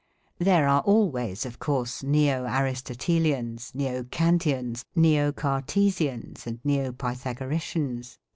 There 0.39 0.67
are 0.67 0.81
always, 0.81 1.45
of 1.45 1.59
course, 1.59 2.01
Neo 2.01 2.47
Aristotelians, 2.47 3.69
Neo 3.75 4.01
Kantians, 4.03 4.83
Neo 4.95 5.31
Cartesians, 5.31 6.47
and 6.47 6.59
Neo 6.63 6.91
Pythagoricians. 6.91 8.17